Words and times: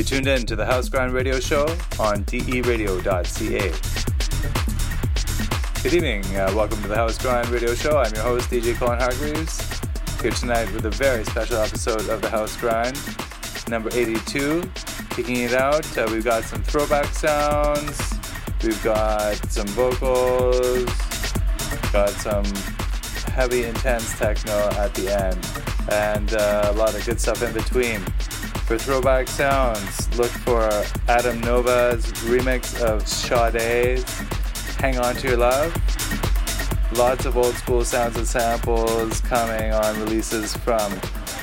You're 0.00 0.06
tuned 0.06 0.28
in 0.28 0.46
to 0.46 0.56
the 0.56 0.64
House 0.64 0.88
Grind 0.88 1.12
Radio 1.12 1.38
Show 1.38 1.64
on 1.98 2.24
deradio.ca. 2.24 3.72
Good 5.82 5.92
evening. 5.92 6.24
Uh, 6.34 6.50
welcome 6.56 6.80
to 6.80 6.88
the 6.88 6.96
House 6.96 7.18
Grind 7.18 7.50
Radio 7.50 7.74
Show. 7.74 7.98
I'm 7.98 8.10
your 8.14 8.22
host, 8.22 8.48
DJ 8.48 8.74
Colin 8.76 8.98
Hargreaves. 8.98 9.60
Here 10.22 10.30
tonight 10.30 10.72
with 10.72 10.86
a 10.86 10.90
very 10.90 11.22
special 11.24 11.58
episode 11.58 12.08
of 12.08 12.22
the 12.22 12.30
House 12.30 12.56
Grind, 12.56 12.98
number 13.68 13.90
82. 13.92 14.62
Kicking 15.10 15.36
it 15.36 15.52
out, 15.52 15.98
uh, 15.98 16.08
we've 16.10 16.24
got 16.24 16.44
some 16.44 16.62
throwback 16.62 17.12
sounds, 17.12 18.14
we've 18.64 18.82
got 18.82 19.36
some 19.52 19.66
vocals, 19.66 20.86
got 21.92 22.08
some 22.08 22.46
heavy, 23.34 23.64
intense 23.64 24.18
techno 24.18 24.66
at 24.78 24.94
the 24.94 25.14
end, 25.14 25.46
and 25.92 26.32
uh, 26.32 26.72
a 26.72 26.76
lot 26.78 26.94
of 26.94 27.04
good 27.04 27.20
stuff 27.20 27.42
in 27.42 27.52
between. 27.52 28.02
For 28.70 28.78
throwback 28.78 29.26
sounds, 29.26 30.16
look 30.16 30.30
for 30.30 30.62
Adam 31.08 31.40
Nova's 31.40 32.06
remix 32.22 32.80
of 32.80 33.02
Sade's 33.02 34.04
Hang 34.76 34.96
On 35.00 35.12
To 35.16 35.26
Your 35.26 35.38
Love. 35.38 35.74
Lots 36.92 37.24
of 37.24 37.36
old 37.36 37.56
school 37.56 37.84
sounds 37.84 38.16
and 38.16 38.24
samples 38.24 39.22
coming 39.22 39.72
on 39.72 39.98
releases 39.98 40.56
from 40.58 40.92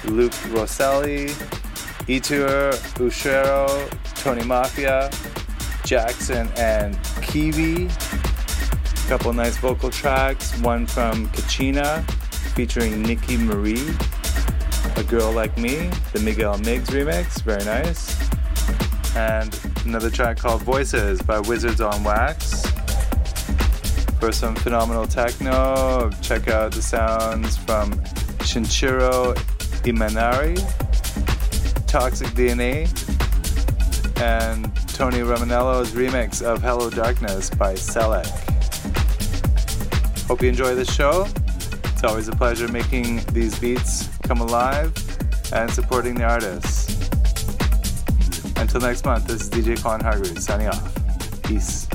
Luke 0.05 0.31
Rosselli, 0.53 1.31
Itur, 2.07 2.71
Ushero, 2.95 3.89
Tony 4.23 4.45
Mafia, 4.45 5.09
Jackson, 5.83 6.47
and 6.55 6.97
Kiwi. 7.23 7.87
A 7.87 9.09
couple 9.09 9.33
nice 9.33 9.57
vocal 9.57 9.89
tracks, 9.89 10.57
one 10.61 10.87
from 10.87 11.27
Kachina 11.31 12.09
featuring 12.55 13.01
Nikki 13.01 13.35
Marie. 13.35 13.85
A 14.97 15.03
Girl 15.03 15.31
Like 15.31 15.55
Me, 15.59 15.89
the 16.11 16.19
Miguel 16.19 16.57
Migs 16.57 16.87
remix, 16.87 17.43
very 17.43 17.63
nice. 17.63 18.17
And 19.15 19.57
another 19.85 20.09
track 20.09 20.37
called 20.37 20.63
Voices 20.63 21.21
by 21.21 21.39
Wizards 21.39 21.81
on 21.81 22.03
Wax. 22.03 22.65
For 24.19 24.31
some 24.31 24.55
phenomenal 24.55 25.05
techno, 25.05 26.09
check 26.23 26.47
out 26.47 26.71
the 26.71 26.81
sounds 26.81 27.57
from 27.57 27.91
Shinchiro 28.39 29.35
Imanari, 29.83 30.57
Toxic 31.85 32.29
DNA, 32.29 32.87
and 34.19 34.75
Tony 34.87 35.19
Romanello's 35.19 35.91
remix 35.91 36.41
of 36.41 36.63
Hello 36.63 36.89
Darkness 36.89 37.51
by 37.51 37.75
Selec. 37.75 38.25
Hope 40.25 40.41
you 40.41 40.49
enjoy 40.49 40.73
this 40.73 40.91
show. 40.91 41.27
It's 41.85 42.03
always 42.03 42.29
a 42.29 42.35
pleasure 42.35 42.67
making 42.67 43.23
these 43.31 43.57
beats 43.59 44.09
come 44.27 44.41
alive 44.41 44.93
and 45.53 45.71
supporting 45.71 46.15
the 46.15 46.23
artists. 46.23 47.09
Until 48.57 48.81
next 48.81 49.05
month, 49.05 49.25
this 49.25 49.41
is 49.43 49.49
DJ 49.49 49.81
Colin 49.81 50.01
Hargreaves 50.01 50.43
signing 50.43 50.67
off. 50.67 51.43
Peace. 51.43 51.87